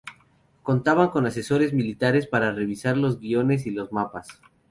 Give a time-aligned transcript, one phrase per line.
[0.63, 4.29] Contaban con asesores militares para revisar los guiones y los mapas.